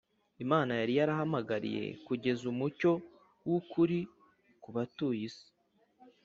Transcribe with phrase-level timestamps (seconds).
[0.43, 2.91] Imana yari yarahamagariye kugeza umucyo
[3.47, 3.99] w’ukuri
[4.61, 5.37] ku batuye is